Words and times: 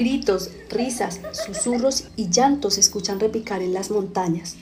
Gritos, 0.00 0.48
risas, 0.70 1.20
susurros 1.44 2.04
y 2.16 2.30
llantos 2.30 2.76
se 2.76 2.80
escuchan 2.80 3.20
repicar 3.20 3.60
en 3.60 3.74
las 3.74 3.90
montañas. 3.90 4.56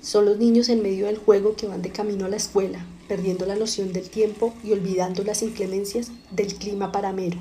Son 0.00 0.24
los 0.24 0.38
niños 0.38 0.68
en 0.68 0.84
medio 0.84 1.06
del 1.06 1.18
juego 1.18 1.56
que 1.56 1.66
van 1.66 1.82
de 1.82 1.90
camino 1.90 2.26
a 2.26 2.28
la 2.28 2.36
escuela, 2.36 2.86
perdiendo 3.08 3.44
la 3.44 3.56
noción 3.56 3.92
del 3.92 4.08
tiempo 4.08 4.54
y 4.62 4.70
olvidando 4.70 5.24
las 5.24 5.42
inclemencias 5.42 6.12
del 6.30 6.54
clima 6.54 6.92
paramero. 6.92 7.38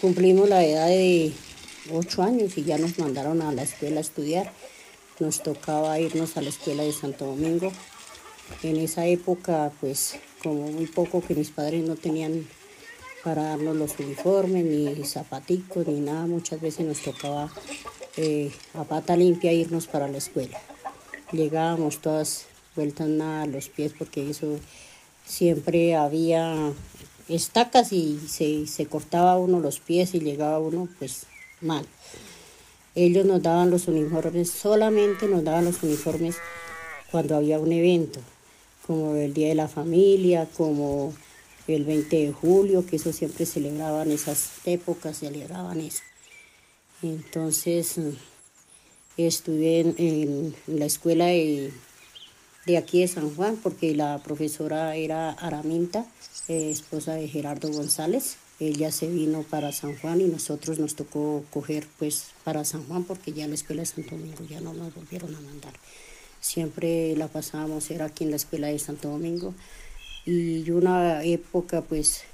Cumplimos 0.00 0.48
la 0.48 0.64
edad 0.64 0.88
de 0.88 1.32
ocho 1.92 2.24
años 2.24 2.58
y 2.58 2.64
ya 2.64 2.76
nos 2.76 2.98
mandaron 2.98 3.40
a 3.40 3.52
la 3.52 3.62
escuela 3.62 3.98
a 3.98 4.00
estudiar. 4.00 4.52
Nos 5.20 5.44
tocaba 5.44 6.00
irnos 6.00 6.36
a 6.36 6.42
la 6.42 6.48
escuela 6.48 6.82
de 6.82 6.92
Santo 6.92 7.26
Domingo. 7.26 7.70
En 8.64 8.78
esa 8.78 9.06
época, 9.06 9.70
pues 9.80 10.16
como 10.42 10.72
muy 10.72 10.86
poco 10.86 11.22
que 11.22 11.36
mis 11.36 11.50
padres 11.50 11.84
no 11.84 11.94
tenían 11.94 12.48
para 13.22 13.44
darnos 13.44 13.76
los 13.76 13.98
uniformes, 13.98 14.64
ni 14.64 15.04
zapaticos, 15.04 15.86
ni 15.86 16.00
nada. 16.00 16.26
Muchas 16.26 16.60
veces 16.60 16.86
nos 16.86 17.00
tocaba 17.02 17.50
eh, 18.16 18.52
a 18.74 18.84
pata 18.84 19.16
limpia 19.16 19.52
irnos 19.52 19.86
para 19.86 20.08
la 20.08 20.18
escuela. 20.18 20.58
Llegábamos 21.30 21.98
todas 21.98 22.46
vueltas 22.76 23.08
nada 23.08 23.42
a 23.42 23.46
los 23.46 23.68
pies 23.68 23.92
porque 23.98 24.28
eso 24.28 24.58
siempre 25.24 25.94
había 25.94 26.72
estacas 27.28 27.92
y 27.92 28.18
se, 28.28 28.66
se 28.66 28.86
cortaba 28.86 29.38
uno 29.38 29.60
los 29.60 29.80
pies 29.80 30.14
y 30.14 30.20
llegaba 30.20 30.58
uno 30.58 30.88
pues 30.98 31.26
mal. 31.60 31.86
Ellos 32.94 33.24
nos 33.24 33.42
daban 33.42 33.70
los 33.70 33.88
uniformes, 33.88 34.50
solamente 34.50 35.26
nos 35.26 35.44
daban 35.44 35.64
los 35.64 35.82
uniformes 35.82 36.36
cuando 37.10 37.36
había 37.36 37.58
un 37.58 37.72
evento, 37.72 38.20
como 38.86 39.14
el 39.14 39.32
Día 39.32 39.48
de 39.48 39.54
la 39.54 39.68
Familia, 39.68 40.46
como 40.56 41.14
el 41.68 41.84
20 41.84 42.16
de 42.16 42.32
julio, 42.32 42.84
que 42.86 42.96
eso 42.96 43.12
siempre 43.12 43.46
celebraban 43.46 44.10
esas 44.10 44.50
épocas, 44.64 45.18
celebraban 45.18 45.80
eso. 45.80 46.02
Entonces 47.02 47.98
estuve 49.16 49.80
en, 49.80 50.54
la 50.66 50.86
escuela 50.86 51.26
de, 51.26 51.72
aquí 52.76 53.00
de 53.00 53.08
San 53.08 53.34
Juan, 53.34 53.58
porque 53.62 53.94
la 53.94 54.18
profesora 54.22 54.96
era 54.96 55.30
Araminta, 55.30 56.06
eh, 56.48 56.70
esposa 56.70 57.14
de 57.14 57.28
Gerardo 57.28 57.70
González. 57.70 58.36
Ella 58.60 58.92
se 58.92 59.08
vino 59.08 59.42
para 59.42 59.72
San 59.72 59.96
Juan 59.98 60.20
y 60.20 60.24
nosotros 60.24 60.78
nos 60.78 60.94
tocó 60.94 61.44
coger 61.50 61.86
pues 61.98 62.28
para 62.44 62.64
San 62.64 62.84
Juan 62.86 63.02
porque 63.02 63.32
ya 63.32 63.48
la 63.48 63.54
escuela 63.54 63.82
de 63.82 63.86
Santo 63.86 64.16
Domingo 64.16 64.44
ya 64.48 64.60
no 64.60 64.72
nos 64.72 64.94
volvieron 64.94 65.34
a 65.34 65.40
mandar. 65.40 65.72
Siempre 66.40 67.16
la 67.16 67.28
pasábamos, 67.28 67.90
era 67.90 68.06
aquí 68.06 68.24
en 68.24 68.30
la 68.30 68.36
escuela 68.36 68.68
de 68.68 68.78
Santo 68.78 69.08
Domingo 69.08 69.54
y 70.24 70.70
una 70.70 71.24
época 71.24 71.82
pues 71.82 72.24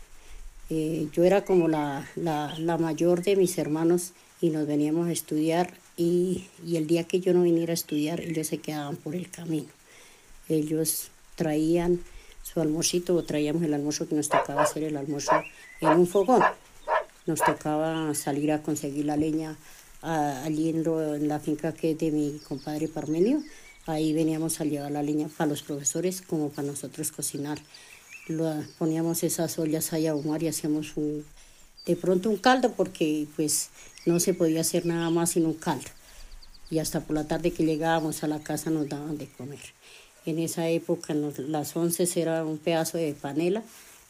eh, 0.71 1.09
yo 1.13 1.25
era 1.25 1.45
como 1.45 1.69
la, 1.69 2.07
mayor 2.79 3.23
de 3.23 3.37
mis 3.37 3.57
hermanos 3.57 4.13
y 4.41 4.51
nos 4.51 4.67
veníamos 4.67 5.09
a 5.09 5.13
estudiar 5.13 5.73
y, 5.97 6.47
el 6.67 6.87
día 6.87 7.05
que 7.05 7.21
yo 7.21 7.33
no 7.33 7.43
viniera 7.43 7.73
a 7.73 7.75
estudiar 7.75 8.21
ellos 8.21 8.47
se 8.47 8.59
quedaban 8.59 8.97
por 8.97 9.15
el 9.15 9.31
camino. 9.31 9.69
Ellos 10.49 11.11
traían 11.37 12.01
su 12.43 12.61
almuercito 12.61 13.15
o 13.15 13.25
traíamos 13.25 13.63
el 13.63 13.75
almuerzo 13.75 14.09
que 14.09 14.15
nos 14.15 14.29
tocaba 14.29 14.63
hacer 14.63 14.85
el 14.85 14.97
almuerzo 14.97 15.33
en 15.81 15.89
un 15.89 16.07
fogón. 16.07 16.43
Nos 17.27 17.41
tocaba 17.41 18.15
salir 18.15 18.53
a 18.53 18.63
conseguir 18.63 19.07
la 19.07 19.17
leña 19.17 19.57
allí 20.03 20.69
en, 20.69 20.87
en 20.87 21.29
la 21.29 21.41
finca 21.41 21.73
que 21.73 21.93
es 21.93 21.99
de 21.99 22.11
mi 22.11 22.39
compadre 22.47 22.89
Parmenio 22.89 23.43
Ahí 23.89 24.13
veníamos 24.13 24.61
a 24.61 24.67
llevar 24.67 24.91
la 24.91 25.03
leña 25.03 25.29
para 25.35 25.49
los 25.49 25.63
profesores 25.63 26.21
como 26.21 26.51
para 26.51 26.69
nosotros 26.69 27.11
cocinar. 27.11 27.59
poníamos 28.79 29.23
esas 29.23 29.59
ollas 29.59 29.95
ahí 29.95 30.07
a 30.07 30.15
humar 30.15 30.43
y 30.43 30.49
hacíamos 30.49 30.95
un, 30.99 31.25
de 31.87 31.97
pronto 31.97 32.29
un 32.29 32.37
caldo 32.37 32.71
porque 32.73 33.27
pues 33.35 33.71
no 34.05 34.21
se 34.21 34.35
podía 34.35 34.61
hacer 34.61 34.85
nada 34.85 35.09
más 35.09 35.31
sino 35.31 35.49
un 35.49 35.55
caldo. 35.55 35.89
Y 36.71 36.81
hasta 36.81 37.01
por 37.01 37.17
la 37.17 37.27
tarde 37.27 37.51
que 37.51 37.65
llegábamos 37.65 38.23
a 38.23 38.27
la 38.27 38.41
casa 38.41 38.69
nos 38.69 38.91
daban 38.91 39.17
de 39.17 39.27
comer. 39.27 39.73
En 40.27 40.39
esa 40.39 40.69
época 40.69 41.15
las 41.15 41.75
once 41.75 42.07
era 42.15 42.45
un 42.45 42.59
pedazo 42.59 42.99
de 42.99 43.15
panela 43.15 43.63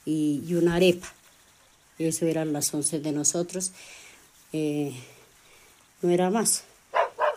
y, 0.05 0.55
una 0.55 0.75
arepa. 0.75 1.07
Eso 2.01 2.27
eran 2.27 2.53
las 2.53 2.75
once 2.75 2.99
de 2.99 3.13
nosotros. 3.13 3.71
Eh, 4.53 4.93
no 6.03 6.11
era 6.11 6.31
más. 6.31 6.65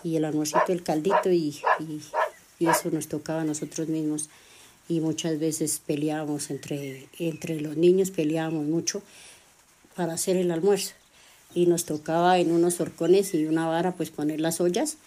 Y 0.04 0.16
el 0.16 0.26
almuercito, 0.26 0.70
el 0.70 0.82
caldito 0.82 1.30
y, 1.30 1.62
y 1.80 2.02
eso 2.68 2.90
nos 2.92 3.08
tocaba 3.08 3.42
a 3.42 3.46
nosotros 3.46 3.88
mismos 3.88 4.30
y 4.88 5.00
muchas 5.00 5.40
veces 5.40 5.82
peleábamos 5.86 6.50
entre, 6.50 7.08
entre 7.18 7.62
los 7.62 7.78
niños, 7.78 8.12
peleábamos 8.12 8.66
mucho 8.66 9.02
para 9.96 10.14
hacer 10.14 10.36
el 10.38 10.52
almuerzo 10.52 10.94
y 11.56 11.66
nos 11.66 11.86
tocaba 11.86 12.40
en 12.40 12.52
unos 12.52 12.80
horcones 12.80 13.34
y 13.34 13.46
una 13.46 13.68
vara 13.68 13.94
pues 13.94 14.10
poner 14.10 14.42
las 14.42 14.60
ollas 14.60 14.98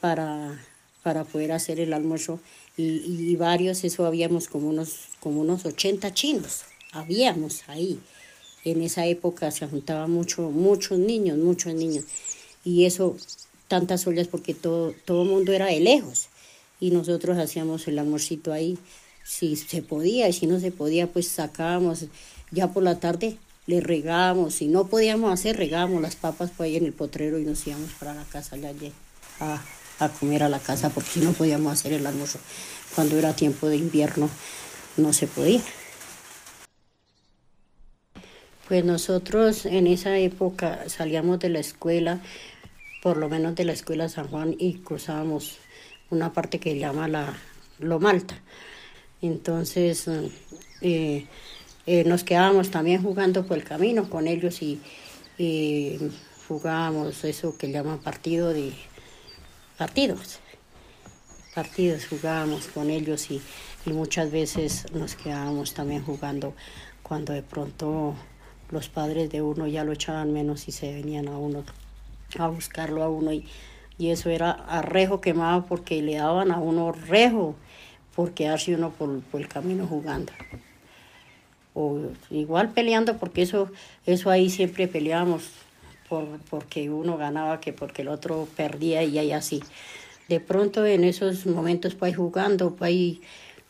para, 0.00 0.62
para 1.02 1.24
poder 1.24 1.52
hacer 1.52 1.80
el 1.80 1.92
almuerzo 1.92 2.40
y, 2.78 3.34
varios, 3.36 3.84
eso 3.84 4.04
habíamos 4.04 4.48
como 4.48 4.68
unos, 4.68 5.08
como 5.20 5.40
unos 5.40 5.64
80 5.64 6.12
chinos, 6.12 6.64
habíamos 6.92 7.66
ahí. 7.68 7.98
En 8.66 8.82
esa 8.82 9.06
época 9.06 9.50
se 9.50 9.66
juntaban 9.66 10.10
mucho, 10.10 10.50
muchos 10.50 10.98
niños, 10.98 11.38
muchos 11.38 11.72
niños. 11.72 12.04
Y 12.64 12.84
eso, 12.84 13.16
tantas 13.66 14.06
ollas 14.06 14.28
porque 14.28 14.52
todo, 14.52 14.94
todo 15.06 15.24
mundo 15.24 15.52
era 15.52 15.66
de 15.66 15.80
lejos 15.80 16.28
y 16.80 16.90
nosotros 16.90 17.38
hacíamos 17.38 17.88
el 17.88 17.98
almuercito 17.98 18.52
ahí, 18.52 18.78
si 19.24 19.56
se 19.56 19.82
podía 19.82 20.28
y 20.28 20.32
si 20.32 20.46
no 20.46 20.60
se 20.60 20.70
podía, 20.70 21.06
pues 21.06 21.28
sacábamos 21.28 22.06
ya 22.50 22.72
por 22.72 22.82
la 22.82 23.00
tarde, 23.00 23.36
le 23.66 23.80
regábamos, 23.80 24.54
si 24.54 24.68
no 24.68 24.86
podíamos 24.86 25.32
hacer, 25.32 25.56
regábamos 25.56 26.00
las 26.00 26.16
papas 26.16 26.50
por 26.50 26.66
ahí 26.66 26.76
en 26.76 26.86
el 26.86 26.92
potrero 26.92 27.38
y 27.38 27.44
nos 27.44 27.66
íbamos 27.66 27.90
para 27.98 28.14
la 28.14 28.24
casa 28.24 28.56
ya 28.56 28.70
a, 29.40 29.62
a 29.98 30.08
comer 30.08 30.44
a 30.44 30.48
la 30.48 30.60
casa 30.60 30.90
porque 30.90 31.20
no 31.20 31.32
podíamos 31.32 31.72
hacer 31.72 31.92
el 31.92 32.06
almuerzo. 32.06 32.38
Cuando 32.94 33.18
era 33.18 33.34
tiempo 33.34 33.68
de 33.68 33.76
invierno 33.76 34.30
no 34.96 35.12
se 35.12 35.26
podía. 35.26 35.60
Pues 38.68 38.84
nosotros 38.84 39.64
en 39.66 39.86
esa 39.86 40.18
época 40.18 40.88
salíamos 40.88 41.38
de 41.38 41.50
la 41.50 41.60
escuela, 41.60 42.20
por 43.02 43.16
lo 43.16 43.28
menos 43.28 43.54
de 43.54 43.64
la 43.64 43.72
escuela 43.72 44.08
San 44.08 44.28
Juan, 44.28 44.56
y 44.58 44.78
cruzábamos 44.78 45.58
una 46.10 46.32
parte 46.32 46.58
que 46.58 46.78
llama 46.78 47.08
la 47.08 47.34
Lomalta. 47.78 48.36
Entonces 49.22 50.08
eh, 50.80 51.26
eh, 51.86 52.04
nos 52.04 52.24
quedábamos 52.24 52.70
también 52.70 53.02
jugando 53.02 53.46
por 53.46 53.56
el 53.56 53.64
camino 53.64 54.08
con 54.08 54.26
ellos 54.26 54.62
y, 54.62 54.80
jugábamos 56.48 57.24
eso 57.24 57.58
que 57.58 57.70
llaman 57.70 57.98
partido 57.98 58.52
de 58.52 58.72
partidos. 59.76 60.38
Partidos 61.54 62.06
jugábamos 62.06 62.68
con 62.68 62.88
ellos 62.88 63.30
y, 63.30 63.42
y 63.84 63.90
muchas 63.90 64.30
veces 64.30 64.86
nos 64.92 65.16
quedábamos 65.16 65.74
también 65.74 66.04
jugando 66.04 66.54
cuando 67.02 67.32
de 67.32 67.42
pronto 67.42 68.14
los 68.70 68.88
padres 68.88 69.30
de 69.30 69.42
uno 69.42 69.66
ya 69.66 69.84
lo 69.84 69.92
echaban 69.92 70.32
menos 70.32 70.68
y 70.68 70.72
se 70.72 70.92
venían 70.92 71.28
a 71.28 71.36
uno 71.36 71.64
a 72.38 72.48
buscarlo 72.48 73.02
a 73.02 73.08
uno 73.08 73.32
y 73.32 73.46
y 73.98 74.10
eso 74.10 74.30
era 74.30 74.50
a 74.50 74.82
rejo 74.82 75.20
quemado 75.20 75.64
porque 75.66 76.02
le 76.02 76.16
daban 76.16 76.50
a 76.50 76.58
uno 76.58 76.92
rejo 76.92 77.54
por 78.14 78.32
quedarse 78.32 78.74
uno 78.74 78.90
por, 78.90 79.22
el 79.34 79.48
camino 79.48 79.86
jugando. 79.86 80.32
O 81.74 82.00
igual 82.30 82.70
peleando 82.70 83.18
porque 83.18 83.42
eso, 83.42 83.70
eso 84.06 84.30
ahí 84.30 84.48
siempre 84.48 84.88
peleábamos 84.88 85.50
por, 86.08 86.26
porque 86.48 86.88
uno 86.90 87.16
ganaba 87.16 87.60
que 87.60 87.72
porque 87.72 88.02
el 88.02 88.08
otro 88.08 88.48
perdía 88.56 89.02
y 89.02 89.18
ahí 89.18 89.32
así. 89.32 89.62
De 90.28 90.40
pronto 90.40 90.84
en 90.84 91.04
esos 91.04 91.46
momentos 91.46 91.94
pues 91.94 92.16
jugando, 92.16 92.74
pues 92.74 93.18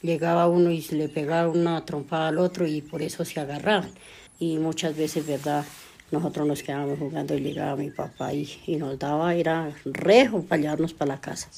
llegaba 0.03 0.49
uno 0.49 0.71
y 0.71 0.81
le 0.91 1.09
pegaba 1.09 1.49
una 1.49 1.85
trompada 1.85 2.29
al 2.29 2.39
otro 2.39 2.67
y 2.67 2.83
por 2.83 3.03
eso 3.03 3.25
se 3.25 3.41
agarraban. 3.41 3.91
Y 4.39 4.59
muchas 4.59 4.97
veces, 4.97 5.27
¿verdad? 5.27 5.65
Nosotros 6.11 6.47
nos 6.47 6.63
quedábamos 6.63 6.99
jugando 6.99 7.35
y 7.35 7.41
llegaba 7.41 7.77
mi 7.77 7.91
papá 7.91 8.33
y, 8.33 8.49
y 8.67 8.77
nos 8.77 8.99
daba, 8.99 9.35
era 9.35 9.73
rejo 9.85 10.43
para 10.43 10.63
llevarnos 10.63 10.95
para 10.95 11.15
la 11.15 11.21
casa. 11.21 11.49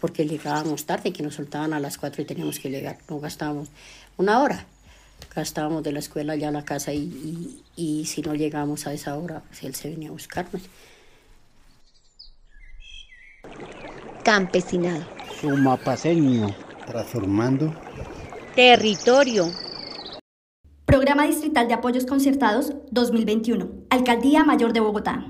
Porque 0.00 0.26
llegábamos 0.26 0.86
tarde, 0.86 1.12
que 1.12 1.22
nos 1.22 1.34
soltaban 1.34 1.72
a 1.72 1.80
las 1.80 1.98
cuatro 1.98 2.22
y 2.22 2.24
teníamos 2.24 2.60
que 2.60 2.70
llegar. 2.70 2.98
No 3.08 3.18
gastábamos 3.18 3.68
una 4.16 4.40
hora. 4.40 4.64
Gastábamos 5.34 5.82
de 5.82 5.92
la 5.92 5.98
escuela 5.98 6.36
ya 6.36 6.48
a 6.48 6.52
la 6.52 6.64
casa 6.64 6.92
y, 6.92 7.62
y, 7.74 8.04
si 8.06 8.22
no 8.22 8.34
llegábamos 8.34 8.86
a 8.86 8.92
esa 8.92 9.16
hora, 9.16 9.42
pues 9.48 9.64
él 9.64 9.74
se 9.74 9.90
venía 9.90 10.10
a 10.10 10.12
buscarnos. 10.12 10.62
Campesinado. 14.22 15.04
Sumapaseño. 15.40 16.54
Transformando. 16.86 17.74
Territorio. 18.54 19.50
Programa 20.88 21.26
Distrital 21.26 21.68
de 21.68 21.74
Apoyos 21.74 22.06
Concertados 22.06 22.72
2021. 22.92 23.68
Alcaldía 23.90 24.42
Mayor 24.42 24.72
de 24.72 24.80
Bogotá. 24.80 25.22